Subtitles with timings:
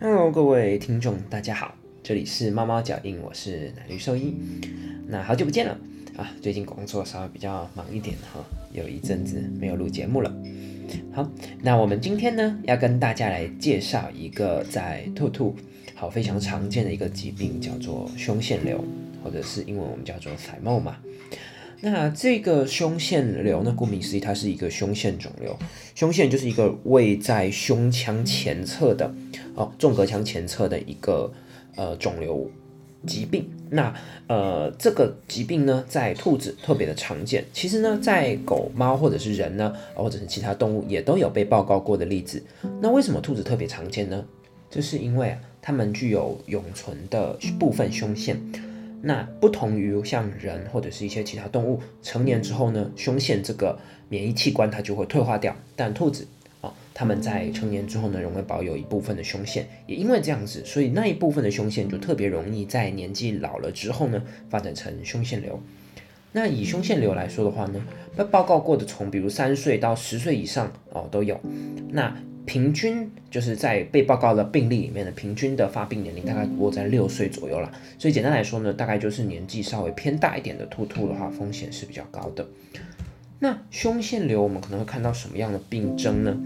[0.00, 4.34] Hello，各位听众，大家好，这里是猫猫脚印，我是奶绿兽医。
[5.06, 5.78] 那好久不见了
[6.16, 10.34] 啊，最近工作稍微比较忙一点哈，有一阵子没有录节目了。
[11.12, 11.30] 好，
[11.62, 15.54] 那我们今天呢，要跟大家来介绍一个在兔兔
[15.94, 18.84] 好非常常见的一个疾病，叫做胸腺瘤，
[19.22, 20.94] 或者是英文我们叫做 thymoma。
[21.80, 23.74] 那这个胸腺瘤呢？
[23.76, 25.56] 顾名思义，它是一个胸腺肿瘤。
[25.94, 29.14] 胸腺就是一个位在胸腔前侧的
[29.54, 31.32] 哦，纵隔腔前侧的一个
[31.76, 32.50] 呃肿瘤
[33.06, 33.48] 疾病。
[33.70, 33.92] 那
[34.28, 37.44] 呃，这个疾病呢，在兔子特别的常见。
[37.52, 42.42] 其实呢，在狗猫或者是人呢，或者是其他动物也都有被报告过的例子。
[42.80, 44.24] 那为什么兔子特别常见呢？
[44.70, 48.40] 就是因为啊它们具有永存的部分胸腺。
[49.02, 53.78] 那不同于像人或者是一些其他动物，成年之后呢，胸腺这个
[54.08, 55.54] 免疫器官它就会退化掉。
[55.76, 56.26] 但兔子
[56.94, 59.68] 他，们在成年之后呢，仍会保有一部分的胸腺。
[59.86, 65.60] 也因为这样子，所以那一部分的胸腺就特别容易在年纪老了之后呢，发展成胸腺瘤。
[66.32, 67.80] 那以胸腺瘤来说的话呢，
[68.16, 71.40] 被报告过的从比如三岁到十岁以上哦都有。
[71.90, 82.46] 那平均就是在被报告的病例里面的平均的发病年龄大概落在六岁左右了，所以简单来说呢，大概就是年纪稍微偏大一点的兔兔的话，风险是比较高的。
[83.38, 86.36] 那胸腺瘤我们可能会看到什么样的病征呢？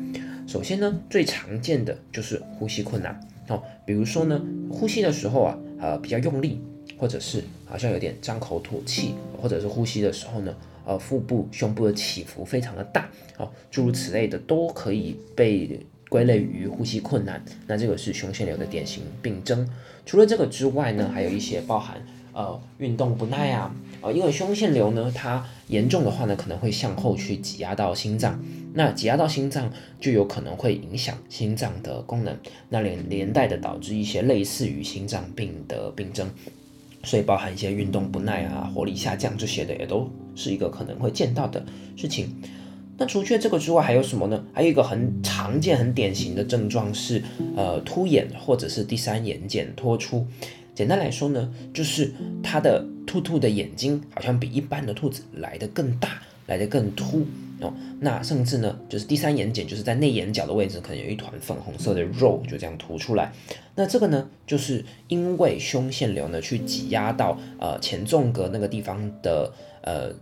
[0.49, 6.59] 首先呢，最常见的就是呼吸困难哦，比如说呢，呼吸的时候啊，呃比较用力，
[6.97, 15.79] 或者是好像有点张口吐气，或者是呼吸的时候呢，呃腹部胸部的起伏非常的大哦，诸如此类的都可以被。
[16.11, 19.69] 归类于呼吸困难，那这个是胸腺瘤的典型病征。
[20.07, 22.01] 除了这个之外呢，还有一些包含
[22.33, 28.41] 呃运动不耐啊，啊因为胸腺瘤呢，它严重的话呢，可能会向后去挤压到心脏，
[28.75, 32.37] 那挤压到心脏就有可能会影响心脏的功能，
[32.69, 36.31] 那连连带的导致一些类似于心脏病的病症，
[37.03, 41.65] 所以包含一些运动不耐啊、活力下降这些的，也都是一个可能会见到的
[41.97, 42.35] 事情。
[43.01, 44.45] 那除却这个之外，还有什么呢？
[44.53, 47.23] 还有一个很常见、很典型的症状是，
[47.57, 50.27] 呃，凸眼或者是第三眼睑脱出。
[50.79, 57.27] 简单来说呢，就是它的兔兔的眼睛好像比一般的兔子来的更大，来的更凸
[57.61, 57.75] 哦。
[57.99, 63.33] 那甚至呢，就是第三眼睑，就是在内眼角的位置，可能有一团粉红色的肉就这样凸出来。
[63.75, 69.53] 那这个呢，就是因为胸腺瘤呢去挤压到呃前纵隔那个地方的
[69.83, 70.13] 呃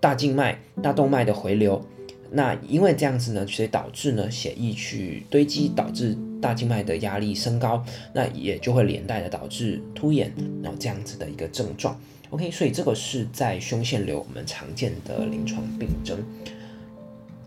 [0.00, 1.84] 大静脉、大动脉的回流。
[2.30, 10.32] 那因为这样子呢，所以导致呢血液去堆积，导致大静脉的压力升高，那也就会连带的导致突眼，
[10.62, 11.98] 然后这样子的一个症状。
[12.30, 16.18] OK，所以这个是在胸腺瘤我们常见的临床病症。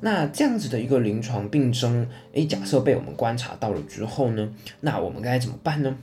[0.01, 5.95] 那这样子的一个临床病症，诶，假设被我们观察到了之后呢，那我们该怎么办呢？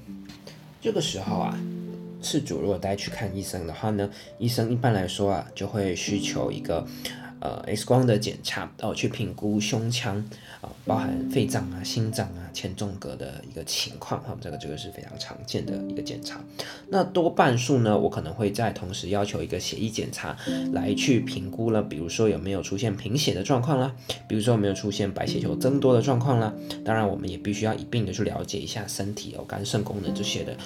[0.82, 1.58] 这个时候啊，
[2.20, 6.86] 事主如果带去看医生的话呢，医生一般来说啊，就会需求一个。
[7.40, 10.16] 呃，X 光的检查哦，去评估胸腔
[10.60, 16.40] 啊，包含肺脏啊、心脏啊、前纵隔的一个情况哈，这个这个是非常常见的一个检查。
[16.88, 20.36] 那多半数呢，我可能会在同时要求一个血液检查
[20.72, 23.94] 来去评估了，比如说有没有出现贫血的状况啦，
[24.26, 26.52] 比如说有没有出现白血球增多的状况啦。
[26.84, 30.56] 当然，我们也必须要一并的去了解一下身体有肝肾功能这些的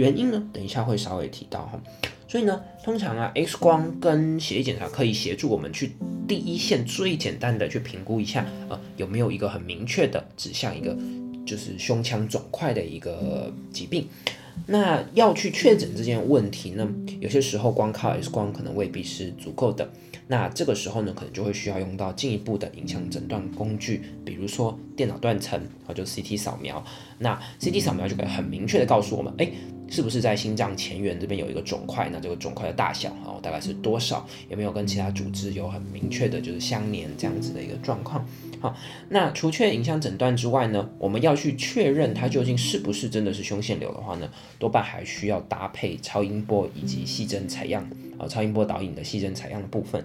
[0.00, 1.78] 原因呢，等一下会稍微提到哈。
[2.26, 5.92] 所以呢，通常啊，X 光跟血液检查可以协助我们去
[6.26, 10.96] 第一线最简单的去评估一下，呃，有没有一个很明确的指向一个
[11.44, 14.08] 就是胸腔肿块的一个疾病。
[14.66, 16.88] 那要去确诊这件问题呢，
[17.20, 19.90] 有些时候光靠 X 光可能未必是足够的。
[20.28, 26.82] 那这个时候呢，可能就会需要用到进一步的影像诊断工具，比如说电脑断层，或者 CT 扫描。
[27.18, 29.50] 那 CT 扫描就可以很明确的告诉我们，哎。
[29.90, 32.08] 是不是在心脏前缘这边有一个肿块？
[32.12, 34.26] 那这个肿块的大小啊，大概是多少？
[34.48, 38.24] 有没有跟其他组织有很明确的，就是相连这样子的一个状况？
[38.60, 38.76] 好，
[39.08, 50.04] 那除却影像诊断之外呢，我们要去确认它究竟是不是真的是胸腺瘤的话呢，多半还需要搭配超音波以及细针采样啊，超音波导引的细针采样的部分。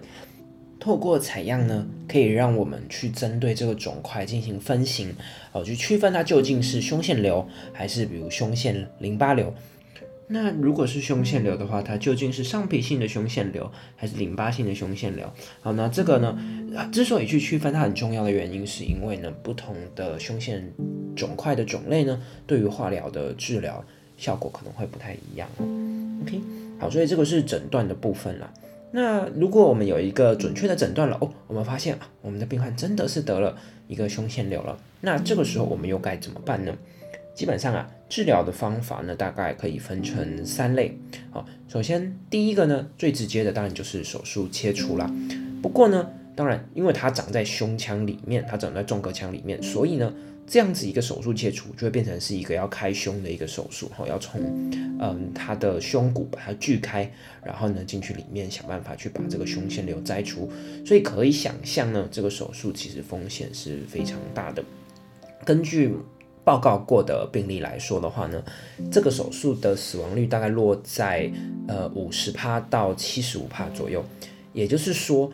[0.80, 5.14] 透过采样呢，可以让我们去针对这个肿块进行分型，
[5.52, 9.54] 哦，去区分它究竟是胸腺瘤还是比如胸腺淋巴瘤。
[10.28, 15.32] 那如果是胸腺瘤的话，它究竟是上皮性的胸腺瘤还是淋巴性的胸腺瘤？
[15.60, 16.36] 好，那这个呢，
[16.92, 20.72] 之所以去区分它很重要的原因，是因为呢，不同的胸腺
[21.14, 23.84] 肿块的种类呢，对于化疗的治疗
[24.16, 25.48] 效果可能会不太一样。
[26.22, 26.40] OK，
[26.80, 28.52] 好，所以这个是诊断的部分了。
[28.90, 33.56] 那如果我们有一个准确的诊断了，哦，我们发现啊，我们的病患真的是得了
[33.86, 36.74] 一个胸腺瘤了，那这个时候我们又该怎么办呢？
[37.36, 40.98] 基本上啊，治疗的方法呢，大概可以分成三类。
[41.30, 45.08] 好，首先第一个呢，最直接的当然就是手术切除啦。
[45.62, 50.10] 不过呢，当然因为它长在胸腔里面，它长在纵隔腔里面，所以呢，
[50.46, 53.90] 这样子一个手术切除就会变成是一个要开胸的一个手术。
[53.94, 54.40] 哈，要从
[54.98, 57.10] 嗯它的胸骨把它锯开，
[57.44, 60.50] 然后呢进去里面想办法去把这个胸腺瘤摘除。
[60.86, 64.64] 所以可以想象呢，这个手术其实风险是非常大的。
[65.44, 65.94] 根据
[66.46, 68.40] 报告过的病例来说的话呢，
[68.88, 71.28] 这个手术的死亡率大概落在
[71.66, 74.04] 呃五十帕到七十五帕左右。
[74.52, 75.32] 也就是说，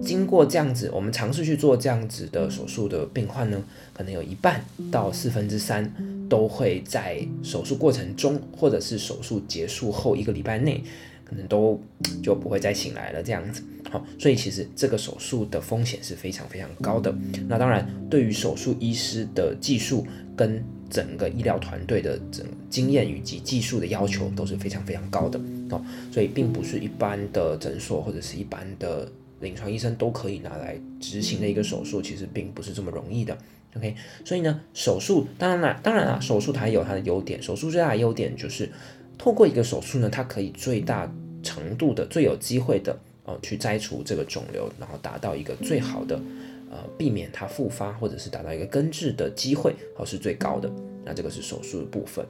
[0.00, 3.60] 经过这样子，我们尝试去做这样子的手术的病患呢，
[3.92, 5.92] 可能有一半到四分之三
[6.28, 10.84] 都会在手术过程中，或者是手术结束后一个礼拜内，
[11.28, 11.80] 可能都
[12.22, 13.62] 就不会再醒来了这样子。
[13.90, 17.14] 好，所以其实这个手术的风险是非常非常高的。
[17.48, 20.06] 那当然，对于手术医师的技术。
[20.36, 25.40] 跟整个医疗团队的整经验以及技术的要求都是非常非常高的
[25.70, 25.82] 哦，
[26.12, 33.34] 所以并不是一般的诊所或者是一般的临床医生都可以拿来执行的一个手术，其实并不是这么容易的。
[33.78, 33.94] OK，
[34.26, 38.70] 所以呢，手术当然啦，当然啦，手术它有它的优点，手术最大的优点就是
[39.18, 41.10] 透过一个手术呢，它可以最大
[41.42, 46.20] 程度的、最有机会的呃去摘除这个肿瘤，然后达到一个最好的。
[46.68, 50.68] 呃，避免它复发，或者是达到一个根治的机会，哦，是最高的。
[51.04, 52.26] 那这个是手术的部分。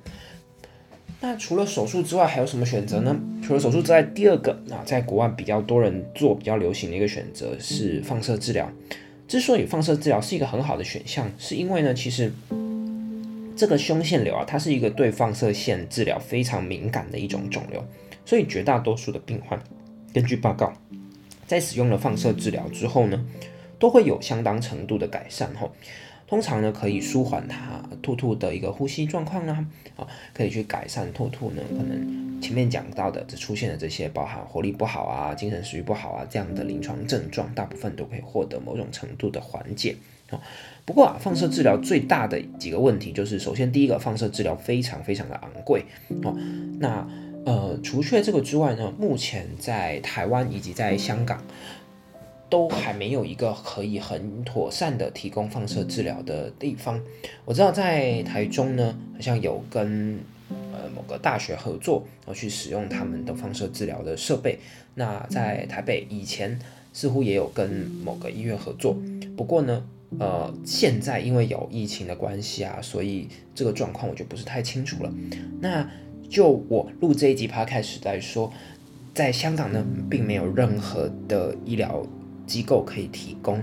[1.23, 3.19] 那除了手术之外，还有什么选择呢？
[3.43, 8.71] 除了手术之外，第二个啊，在国外比较多人做、比较流行的一个选择是放射治疗。
[9.27, 12.31] 之所以放射治疗是一个很好的选项，是因为呢，其实
[13.56, 17.82] 这个胸腺瘤啊，它是一个对放射线治疗非常敏感的一种肿瘤，
[18.25, 19.58] 所以绝大多数的病患，
[20.12, 20.73] 根据报告，
[21.47, 23.26] 在使用了放射治疗之后呢。
[23.79, 25.70] 都会有相当程度的改善吼，
[26.26, 29.67] 通常呢可以舒缓它兔兔的一个呼吸状况啊，
[29.97, 39.94] 啊可以去改善兔兔呢可能前面讲到的这出现的这些包含活力不好啊、精神食欲不好啊这样的临床症状，大部分都可以获得某种程度的缓解
[40.31, 40.40] 哦。
[40.84, 45.84] 不过啊，放射治疗最大的几个问题就是，首先第一个，放射治疗非常非常的昂贵
[46.23, 46.37] 哦。
[46.78, 47.06] 那
[47.44, 51.43] 呃，除却这个之外呢，目前在台湾以及在香港。
[52.49, 57.00] 都还没有一个可以很妥善的提供放射治疗的地方。
[57.44, 60.17] 我知道在台中呢，好像有跟
[60.49, 64.61] 呃某个大学合作，然后去使用他们的放射治疗的设备。
[64.94, 66.56] 那在台北以前
[66.93, 67.69] 似乎也有跟
[68.05, 68.96] 某个医院合作，
[69.37, 69.84] 不过呢，
[70.19, 75.12] 呃，现在因为有疫情的关系啊，所以这个状况我就不是太清楚了。
[75.61, 75.88] 那
[76.29, 78.53] 就我录这一集 podcast 来说，
[79.14, 82.06] 在香港呢，并没有任何的医疗。
[82.47, 83.61] 机构可以提供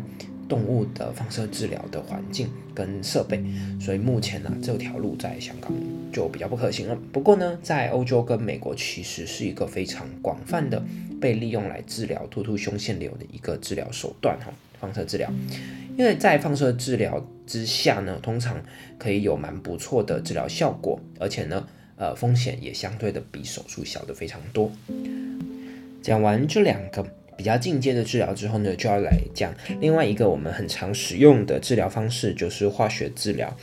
[0.50, 3.42] 动物的放射治疗的环境跟设备，
[3.80, 5.72] 所以目前呢这条路在香港
[6.12, 6.98] 就比较不可行了。
[7.14, 10.84] 不过呢，在欧洲跟美国其实是一个非常广泛的
[11.22, 14.52] 被利用来治疗突突胸腺瘤的一个治疗手段哈，
[14.82, 15.32] 放射治疗。
[15.98, 18.64] 因为在放射治疗之下呢，通常
[18.98, 21.68] 可以有蛮不错的治疗效果，而且呢，
[21.98, 24.72] 呃，风险也相对的比手术小的非常多。
[26.02, 27.06] 讲完这两个。
[27.36, 29.52] 比较进阶的治疗之后呢，就要来讲
[29.82, 33.58] 另外一个我们很常使用的治疗方式，就是化学治疗。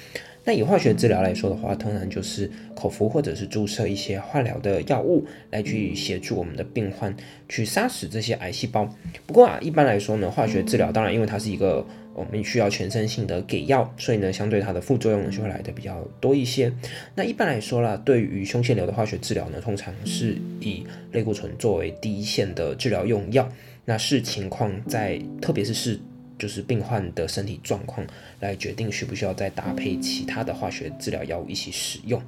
[0.44, 7.14] 那以化学治疗来说的话，通常就是口服或者是注射一些化疗的药物，来去协助我们的病患
[7.48, 8.88] 去杀死这些癌细胞。
[9.26, 16.72] 不过啊，一般来说呢，化学治疗当然因为它是一个我们需要全身性的给药，所以呢，相对它的副作用就会来的比较多一些。
[17.14, 23.48] 那一般来说啦，对于胸腺瘤的化学治疗呢，通常是以类固醇作为第一线的治疗用药。
[23.84, 25.98] 那视情况在，特别是是
[26.40, 28.04] 就是病患的身体状况
[28.40, 32.20] 来决定需不需要再搭配其他的化学治疗药物一起使用。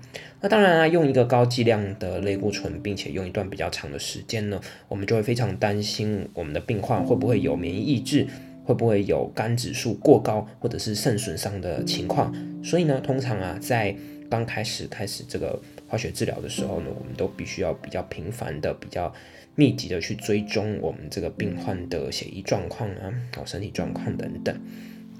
[0.43, 8.27] 那当然啊，用一个高剂量的类固醇，并且用一段比较长的时间呢，我们就会非常担心我们的病患会不会有免疫抑制，
[8.65, 12.35] 会不会有肝指数过高或者是肾损伤的情况。
[12.63, 13.97] 所以呢，通常啊，在
[14.29, 15.61] 刚开始开始这个
[15.93, 19.13] 化学治疗的时候呢，我们都必须要比较频繁的比较。
[19.55, 24.61] 密集的去追踪我们这个病患的血液状况啊，哦，身体状况等等。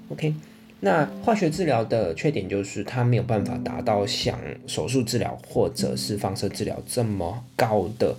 [0.09, 0.33] OK，
[0.79, 8.15] 那化学治疗的缺点就是它没有办法达到像手术治疗或者是放射治疗这么高的。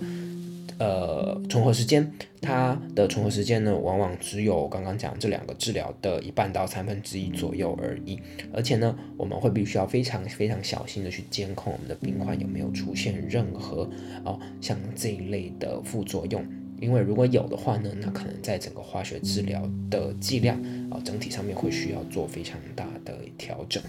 [0.77, 8.19] 呃，存活时间，它的存活时间呢，往往只有刚刚讲这两个治疗的一半到三分之一左右而已。
[8.53, 13.89] 而且呢，我们会必须要非常非常小心的去监控我们的病患有没有出现任何
[14.25, 16.45] 哦像这一类的副作用。
[16.81, 23.81] 因为如果有的话呢，那可能在整个化学治疗的剂量啊整体上面会需要做非常大的调整。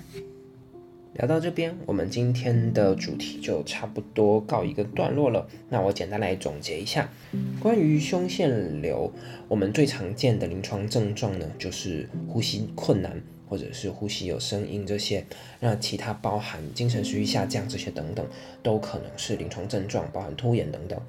[1.16, 5.48] 聊到这边，我们今天的主题就差不多告一个段落了。
[5.70, 7.10] 那我简单来总结一下，
[7.58, 9.10] 关于胸腺瘤，
[9.48, 13.18] 我们最常见的临床症状呢，就是呼吸困难，
[13.48, 15.24] 或者是呼吸有声音这些。
[15.60, 18.26] 那其他包含精神食欲下降这些等等，
[18.62, 21.00] 都可能是临床症状，包含拖延等等。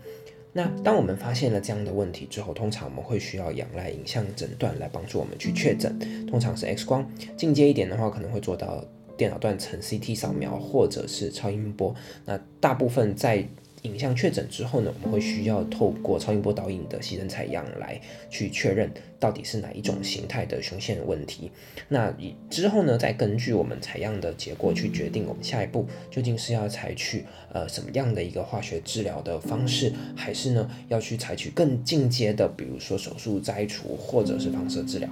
[0.54, 8.86] 那当我们发现了这样的问题之后，通常我们会需要仰赖影像诊断来帮助我们去确诊，通常是 X 光，进阶一点的话可能会做到。
[9.18, 11.96] 电脑断层、CT 扫描或者是超音波，
[12.26, 13.44] 那大部分在
[13.84, 21.52] 影像确诊之后呢，我们会需要透过超音波导引的牺牲采样来去确认到底是哪一种形态的胸腺问题。
[21.88, 35.08] 那以之后呢，再根据我们采样的结果去决定我们下一步究竟是要采取呃什么样的一个化学治疗的方式，还是呢要去采取更进阶的，比如说手术摘除或者是放射治疗。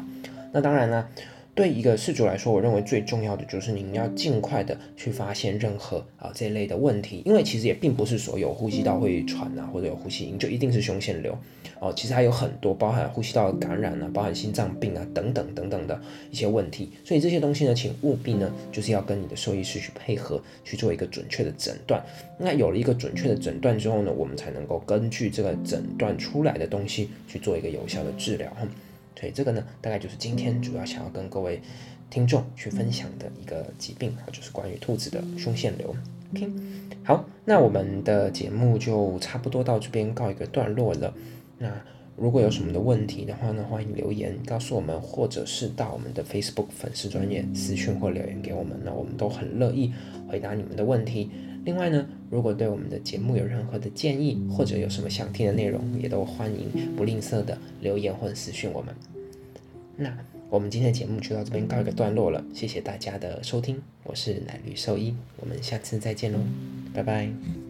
[0.52, 1.08] 那当然呢。
[1.56, 11.38] 对一个事主来说，我认为最重要的就是您要尽快的去发现任何啊这类的问题，因为其实也并不是所有呼吸道会喘啊或者有呼吸音就一定是胸腺瘤
[11.80, 15.98] 哦，其实还有很多包含呼吸道的感染啊、包含心脏病啊等等等等的
[16.30, 22.04] 一些问题，所以这些东西呢，请务必呢就是要跟你的兽医师去配合去做一个准确的诊断。
[22.38, 28.52] 那有了一个准确的诊断之后呢，我们才能够根据这个诊断出来的东西去做一个有效的治疗。
[29.20, 31.62] 所以这个呢，大概就是今天主要想要跟各位
[32.10, 35.96] 听众去分享的一个疾病啊，就是关于兔子的胸腺瘤。
[36.34, 36.50] OK，
[37.04, 41.14] 好，那我们的节目就差不多到这边告一个段落了。
[41.58, 41.72] 那
[42.18, 49.94] 如果有什么的问题的话呢，欢迎留言告诉我们，或者是到我们的 Facebook 粉丝专业私讯或留言给我们，那我们都很乐意
[50.28, 51.30] 回答你们的问题。
[51.66, 58.96] 另外呢，如果对我们的节目有任何的建议，或者有什么想听的内容，也都欢迎不吝啬的留言或者私讯我们。
[59.98, 60.16] 那
[60.50, 66.38] 我们今天的节目就到这边告一个段落了，谢谢大家的收听，我是奶绿兽医，我们下次再见喽，
[66.94, 67.65] 拜拜。